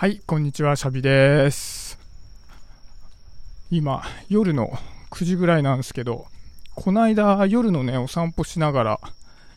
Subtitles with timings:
[0.00, 1.98] はい、こんにちは、シャビです。
[3.68, 4.70] 今、夜の
[5.10, 6.26] 9時ぐらいなんですけど、
[6.76, 9.00] この間、夜のね、お散歩しながら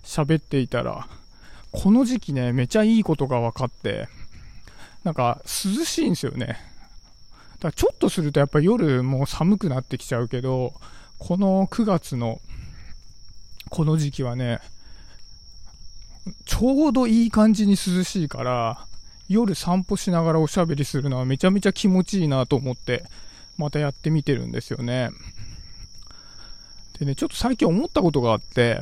[0.04, 1.08] 喋っていたら、
[1.72, 4.08] この時期ね、めちゃいいことが分かって、
[5.04, 6.48] なんか、涼しいんですよね。
[6.48, 6.58] だか
[7.66, 10.74] らちょっとするとやっぱ夜もう寒くなってきちゃうけど、
[11.20, 12.42] この9月の、
[13.70, 14.60] この時期はね、
[16.46, 18.88] ちょうどいい感じに涼しいから、
[19.32, 23.06] 夜散歩しながらおしゃべりするのはめちゃめちゃ気持ちいいなと思って、
[23.58, 25.12] またやってみてるんですよね。
[27.00, 28.82] でね、ちょっと最近思ったことがあって、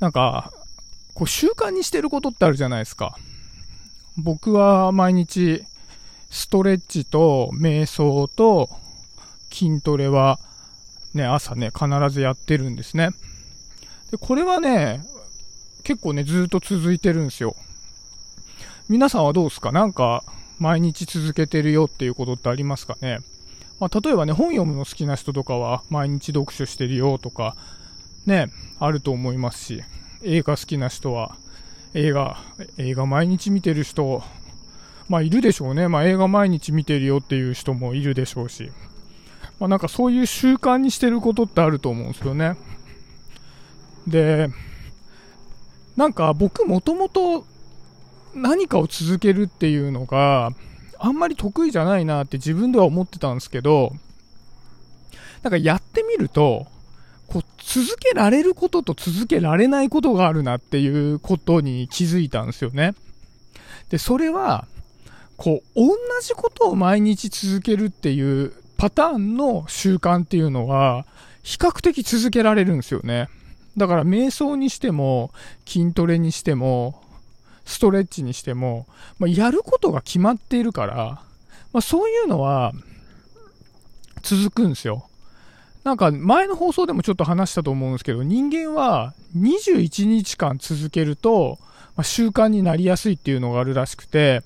[0.00, 0.52] なんか、
[1.14, 3.16] こう習慣にしてることってあるじゃないですか。
[4.16, 5.62] 僕は毎日、
[6.30, 8.68] ストレッチと瞑想と
[9.50, 10.40] 筋トレは
[11.14, 13.10] ね、朝ね、必ずやってるんですね。
[14.10, 15.04] で、これはね、
[15.84, 17.54] 結構ね、ずっと続いてるんですよ。
[18.92, 19.72] 皆さんはどうですか？
[19.72, 20.22] なんか、
[20.58, 23.20] 毎日続けてるよっていうことってありますかね？
[23.80, 27.56] まあ、例えばね、本読むの好きな人とかは、毎日読書してるよとか、
[28.26, 29.82] ね、あると思いますし、
[30.22, 31.36] 映画好きな人は、
[31.94, 32.36] 映画、
[32.76, 34.22] 映画毎日見てる人、
[35.08, 35.88] まあ、いるでしょうね。
[35.88, 38.72] まあ、映画毎日見てるよっていう人もいるでしょうし、
[39.58, 42.58] まあ、なんかそういう習慣にしてることってあると思うんですよね。
[44.06, 44.50] で、
[45.96, 47.46] なんか僕もともと
[48.34, 50.50] 何かを続けるっていうのが
[50.98, 53.92] あんまり得意じゃないなって自分では思ってたんですけど、
[55.42, 56.66] なんかやってみると、
[57.26, 62.94] こう続けられることと続けられないことがあるなっていうことに気づいたんですよね。
[63.88, 64.66] で、それは、
[65.36, 65.90] こう、同
[66.22, 71.04] じことを毎日続けるっていうパターンの習慣っていうのは、
[71.42, 73.28] 比較的続けられるんですよね。
[73.76, 75.32] だから瞑想にしても、
[75.66, 77.01] 筋トレにしても、
[77.64, 78.86] ストレッチにしても、
[79.18, 81.22] まあ、やることが決まっているから、
[81.72, 82.72] まあ、そういうのは
[84.22, 85.06] 続くんですよ。
[85.84, 91.58] なんか前の放送でもちょっと話したと思うんですけど、人間は21日間続けると、
[91.96, 94.42] まあ、習慣になりやすいっていうのがあるらしくて、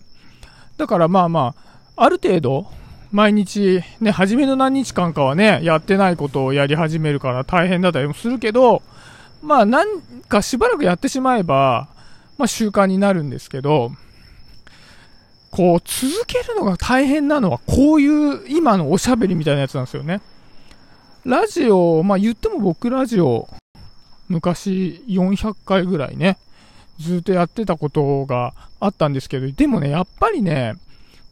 [0.79, 1.55] だからまあま
[1.97, 2.67] あ、ある程度、
[3.13, 8.83] 毎日、ね、初めの何日間かはね、やってないことをやり始めるから大変だったりもするけど、
[9.43, 11.89] まあなんかしばらくやってしまえば、
[12.39, 13.93] まあ習慣になるんですけど、
[15.51, 20.21] こう続けるのが大変なのはこういう今のおしゃべりみたいなやつなんですよね。
[21.25, 23.49] ラジオ、まあ言っても僕ラジオ、
[24.29, 26.39] 昔400回ぐらいね、
[27.01, 30.75] ずっとやってたことがあったんですけど、でもね、やっぱりね、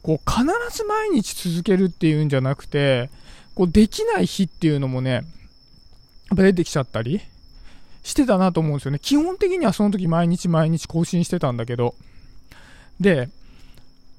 [0.01, 0.43] こう必
[0.75, 3.09] ず毎日続けるっていうんじゃなくて、
[3.53, 5.23] こうできない日っていうのもね、やっ
[6.37, 7.21] ぱ出てきちゃったり
[8.05, 8.99] してたなと思うんですよね。
[8.99, 11.95] 基本的にはその時毎日毎日更新してたんだけど。
[12.99, 13.29] で、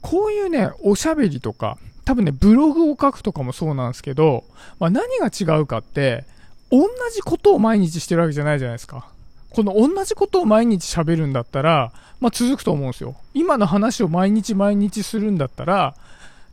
[0.03, 4.45] こういうね、おしゃべりとか、多分ね、ブログを書くとかもそうなんですけど、
[4.81, 6.25] まあ、何が違うかって、
[6.73, 9.09] 同じことを毎日してるわけじゃないじゃないですか。
[9.51, 13.15] この同じことを毎日喋るんだったら、まあ、続くと思うんですよ。
[13.35, 15.95] 今の話を毎日毎日するんだったら、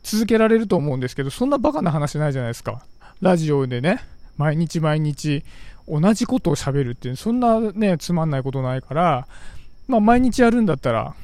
[0.04, 2.84] 続けられると思うんですけど、そんなバカな話ないじゃないですか。
[3.20, 4.04] ラジオでね、
[4.36, 5.44] 毎日毎日
[5.88, 9.28] 同じことを喋るっていう、そんなね、つまんないことないから、
[9.86, 11.14] まあ、毎日やるんだったら、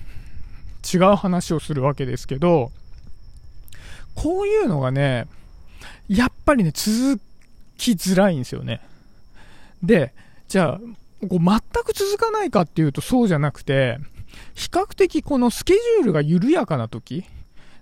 [0.93, 2.71] 違う話をするわけですけど、
[4.15, 5.27] こういうのがね、
[6.09, 7.21] やっぱりね、続
[7.77, 8.81] きづらいんですよね。
[9.83, 10.13] で、
[10.49, 10.81] じゃあ、
[11.29, 13.99] こう全く続かないかっていうとそうじゃなくて、
[14.55, 17.25] 比較的このスケジュールが緩やかな時、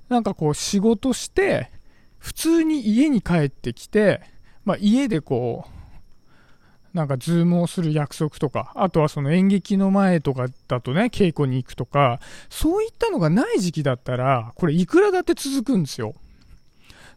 [0.09, 1.71] なんかこう仕事して、
[2.19, 4.23] 普通に家に帰ってきて、
[4.65, 5.78] まあ家でこう、
[6.99, 12.19] なんかズームをする約束とか、あとはその演劇の前とかだとね、稽古に行くとか、
[12.51, 16.15] そういったのがない時期だったら、これいくらだって続くんですよ。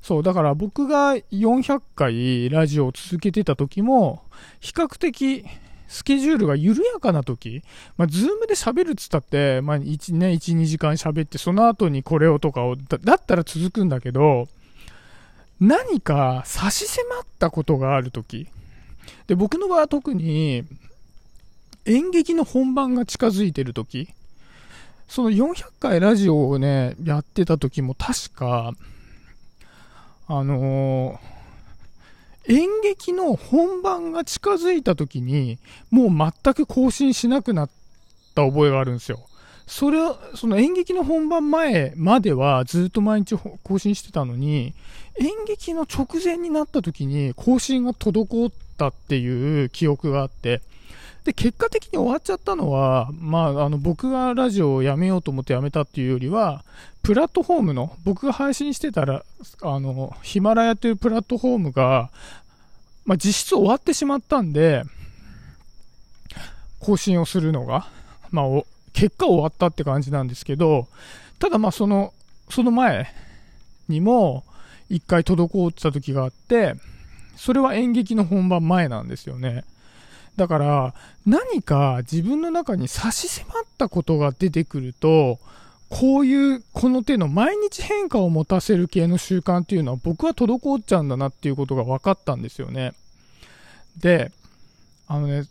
[0.03, 4.21] そう、だから僕が400回ラジオを続けてた時も、
[4.59, 5.45] 比較的
[5.87, 7.63] スケジュールが緩やかな時、
[7.97, 14.47] まあ、ズームで喋るっつったって、まあ、1ね、1、2時間喋って、その後にこれをとかを、だだったら続くんだけど、
[15.59, 18.47] 何か差し迫ったことがある時、
[19.27, 20.63] で、僕の場合は特に、
[21.85, 24.09] 演劇の本番が近づいてる時、
[25.07, 28.73] その400回ラジオをね、やってた時も確か、
[30.27, 31.41] あのー
[32.47, 35.59] 演劇の本番が近づいた時に、
[35.91, 37.69] もう全く更新しなくなっ
[38.33, 39.19] た覚えがあるんですよ。
[39.67, 44.73] それは、その演劇の本番前まではずっと毎日更新してたのに、
[45.19, 50.61] 演劇の直前になった時に更新が滞っったっていう記憶があって、
[51.23, 56.63] で、結果的に終わっちゃったのは、まあ、あの、僕がラジオをやめようと思ってやめたっていうよりは、
[57.03, 59.23] プラットフォームの、僕が配信してたら、
[59.61, 62.09] あの、ヒマラヤというプラットフォームが、
[63.05, 64.83] まあ、実質終わってしまったんで、
[66.79, 67.87] 更新をするのが、
[68.31, 68.45] まあ、
[68.93, 70.87] 結果終わったって感じなんですけど、
[71.37, 72.13] ただまあその、
[72.49, 73.07] その前
[73.87, 74.43] にも
[74.89, 76.75] 一回滞ってた時があって、
[77.35, 79.63] それは演劇の本番前なんですよね。
[80.37, 80.93] だから
[81.25, 85.39] 何か自分の中に差し迫ったことが出てくると、
[85.89, 92.93] こういうこの手の毎日変化を持たせる系の習慣っていうのは僕は滞っちゃうんだなっていうことが分かったんですよね。
[93.97, 94.31] で、
[95.07, 95.43] あのね、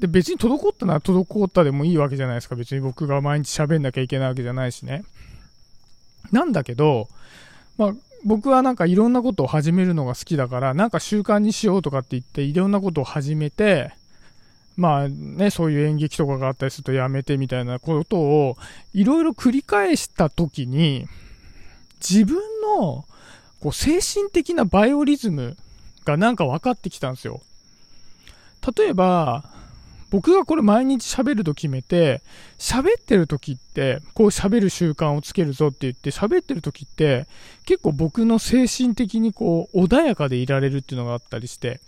[0.00, 2.56] で別に滞ったなら滞ったでもいいわけじゃないですか。
[2.56, 5.04] 別に僕が毎日喋んなきゃいけないわけじゃないしね。
[6.32, 7.08] なんだけど、
[7.78, 7.94] まあ、
[8.24, 13.92] 僕はなんかいろんなことを始めるのが好きだから、なんか習慣にしようとかって言って、いろんなことを始めて、
[14.76, 18.56] まあね、そういう演劇とかがあったりするとやめてみたいなことを
[18.92, 21.06] いろいろ繰り返した時に、
[22.00, 22.36] 自分
[22.78, 23.04] の
[23.60, 25.56] こう精神的なバイオリズム
[26.04, 27.40] がなんか分かってきたんですよ。
[28.76, 29.44] 例えば、
[30.10, 32.22] 僕がこれ毎日喋ると決めて、
[32.58, 37.26] 喋ってる時って、こう喋る習慣をつけるぞって言って喋ってる時って、
[37.66, 41.80] 結構僕の精神的にこう穏やかでいられるっていうのがあったりして、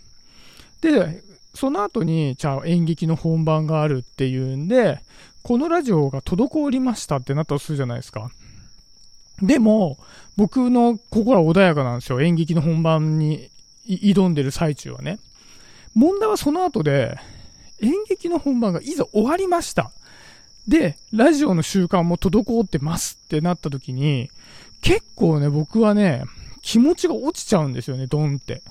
[0.81, 1.21] で、
[1.53, 4.99] その後に、じゃあ演劇の本番があるっていうんで、
[5.41, 8.29] このラジオが滞りましたってなったとするじゃないですか。
[9.41, 9.97] でも、
[10.35, 12.21] 僕の心は穏やかなんですよ。
[12.21, 13.49] 演劇の本番に
[13.87, 15.19] 挑んでる最中はね。
[15.95, 17.17] 問題はその後で、
[17.81, 19.91] 演劇の本番がいざ終わりました。
[20.67, 24.29] で、ラジオの習慣も滞ってますってなった時に、
[24.81, 26.23] 結構ね、僕はね、
[26.61, 28.61] 気持ちが落ちちゃうんですよね、ドンって。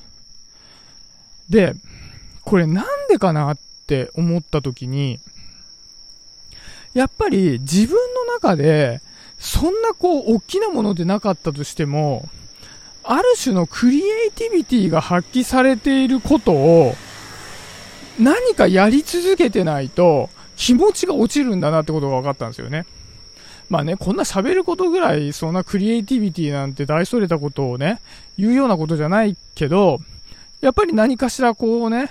[1.49, 1.75] で、
[2.45, 5.21] これなんでかなって思った時に、
[6.95, 9.01] やっぱり自分の中で、
[9.39, 12.29] そんなこう、大きなものでなかったとしても、
[13.03, 16.95] ある種のクリエイティビティが発揮されていることを、
[18.19, 22.87] 何かやり続けてないと気持ちが落ちるんだなってことが分かったんですよね。
[23.69, 28.01] まあね、こんな喋ることぐらい、そんなクリエイティビティなんて大それたことをね、
[28.39, 29.99] 言うようなことじゃないけど、
[30.61, 32.11] やっぱり何かしらこうね、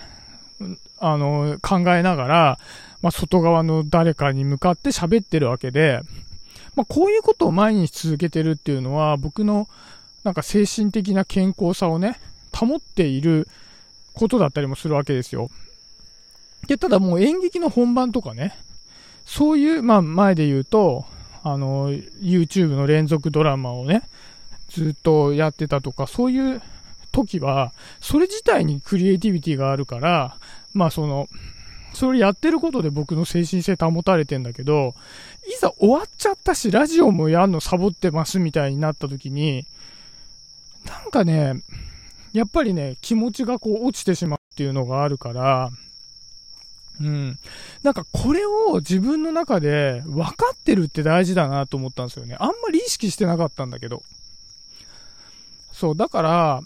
[0.99, 2.59] あの、考えながら、
[3.01, 6.01] まあ、外側の誰かに向かって喋ってるわけで、
[6.75, 9.67] まあ、こういうことを毎日続けてるっていうのは、僕の
[10.23, 12.19] なんか精神的な健康さをね、
[12.53, 13.47] 保っている
[14.13, 15.49] ことだったりもするわけですよ。
[16.67, 18.57] で、ただもう演劇の本番とかね、
[19.25, 21.05] そういう、まあ前で言うと、
[21.43, 24.03] あの、YouTube の連続ドラマをね、
[24.69, 26.61] ずっとやってたとか、そういう
[27.11, 27.71] 時は、
[28.01, 30.37] それ自体にクリエイティビティがあるから、
[30.73, 31.27] まあその、
[31.93, 34.93] それやってることで僕の精神性保たれてんだけど、
[35.47, 39.65] いざ終わっちゃったし、ラジオもやんのサボってますみたいになった時に、
[40.85, 41.61] なんかね、
[42.33, 45.69] やっぱりね、気持ちがこう落ちてしまうっていうのがあるから、
[46.99, 47.37] うん。
[47.83, 52.35] なんかこれを自分の中で分かってるって大事だなと思ったんですよね。
[52.39, 54.03] あんまり意識してなかったんだけど。
[55.71, 56.61] そう、だから、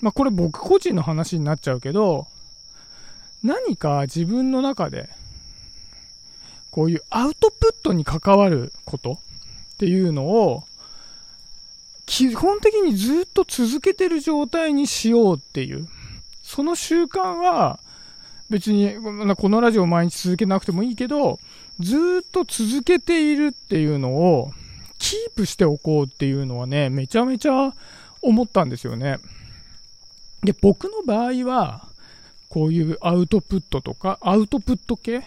[0.00, 2.26] まあこれ僕個人の話になっちゃうけど、
[3.42, 5.08] 何か自分の中で、
[6.70, 10.64] こういうアウトプットに関わることっていうのを、
[12.06, 15.88] 基本的にずっと続けてる状態にしようっていう、
[16.42, 17.78] その習慣は、
[18.52, 18.94] 別に、
[19.36, 21.40] このラジオ毎日続けなくてもいいけど、
[21.80, 24.52] ずっと続けているっていうのを、
[24.98, 27.72] キープしておこうっていうのはね、めちゃめちゃ
[28.20, 29.20] 思ったんですよね。
[30.44, 31.88] で、僕の場合は、
[32.50, 35.22] こういうアウトプットとか、アウトプット系？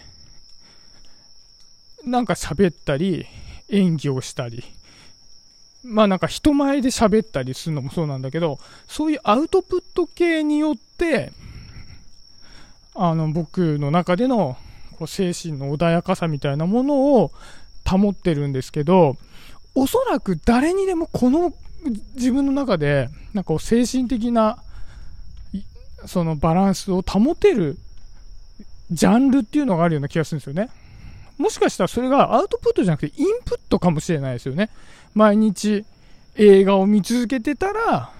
[2.04, 3.26] なんか喋ったり、
[3.68, 4.62] 演技をしたり、
[5.82, 11.32] まあなんか人前で喋ったりするのもそうなんだけど、そういうアウトプット系によって、
[12.98, 14.56] あの、僕の中での
[14.98, 17.30] こう精神の穏やかさみたいなものを
[17.86, 19.16] 保ってるんですけど、
[19.74, 21.52] おそらく誰にでもこの
[22.14, 24.58] 自分の中で、なんかこう精神的な、
[26.06, 27.76] そのバランスを保てる
[28.90, 30.70] ジャンルっていうのがあるような気がするんですよね。
[31.38, 34.70] もしかしたらそれがアウトプットじゃなくてインプットかもしれないですよね。
[35.14, 35.84] 毎日
[36.36, 38.10] 映画を見続けてたら、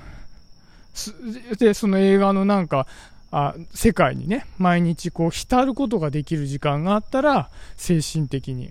[1.59, 2.87] で、その映画のなんか、
[3.31, 8.71] あ世界にね、毎日こう浸ることができる時間があったら、精神的に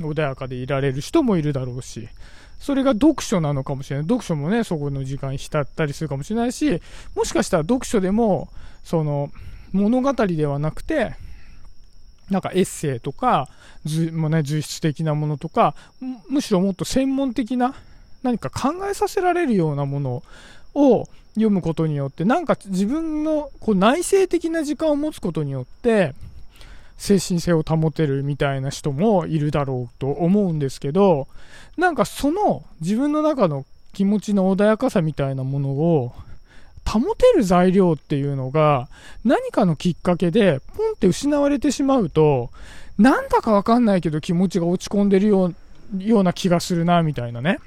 [0.00, 2.08] 穏やかでいられる人もいるだろうし、
[2.58, 4.04] それが読書なのかもしれない。
[4.04, 6.80] 読書もね、そこの時間浸ったりするかもしれないし、
[7.14, 8.50] もしかしたら読書でも、
[8.84, 9.30] その、
[9.72, 11.14] 物語ではなくて、
[12.30, 13.48] なんかエッセイとか、
[13.84, 15.74] ずもね、随筆的なものとか、
[16.28, 17.74] むしろもっと専門的な
[18.22, 20.22] 何か考えさせられるようなもの
[20.74, 26.14] を読むことによって、なんか自分のこう内省的な時間を持つことによって、
[26.98, 31.26] 精神性を保てるみたいな人もいるだろうと思うんですけど、
[31.76, 36.12] なんかその自分の中の気持ちの穏やかさみたいなものを
[36.86, 38.88] 保てる材料っていうのが
[39.24, 42.50] 何かのきっかけでポンって失われてしまうと、
[42.98, 47.58] なんだかわかんないけど気持ちが落ち込んでるような気がするな、みたいなね。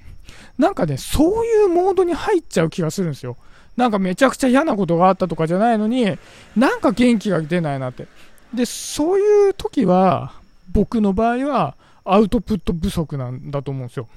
[0.57, 3.35] なんかね、そういうモードに入っちゃう気がするんですよ。
[3.77, 6.17] なんかめちゃくちゃ嫌なことがあったとかじゃないのに、
[6.55, 8.07] なんか元気が出ないなって。
[8.53, 10.33] で、そういう時は、
[10.71, 14.07] 僕の場合は、アウトプット不足なんだと思うんですよ。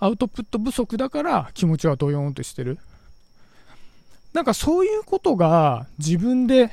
[0.00, 2.78] アウトプット不足だから気持ちはドヨーンとしてる。
[4.32, 6.70] なんかそういうことが自分で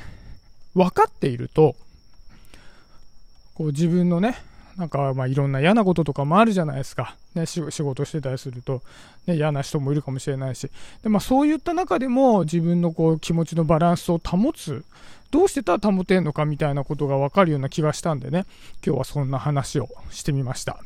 [0.73, 1.75] 分かっていると、
[3.55, 4.35] こう自分のね、
[4.77, 7.15] なんかまあいろんな嫌なこととかもあるじゃないですか。
[7.33, 8.81] ね、仕事してたりすると、
[9.25, 10.69] ね、嫌な人もいるかもしれないし。
[11.03, 14.83] で、まあそういった中でも自分のこう気持ちのバランスを保つ。
[15.31, 18.45] どうしてたら保てんのかみたいなことがわかるような気がしたんでね、
[18.85, 20.79] 今日はそんな話をしてみました。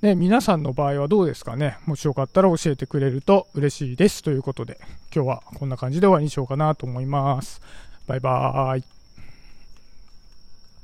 [0.00, 4.22] ね、皆さんの場合はどうですかねもしよかったら教えてくれると嬉しいです。
[4.22, 4.78] ということで、
[5.14, 7.60] 今日はこんな感じで終わりにしようかなと思います。
[8.06, 8.93] バイバーイ。